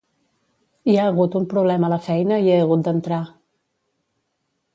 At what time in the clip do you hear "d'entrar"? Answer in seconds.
2.89-3.21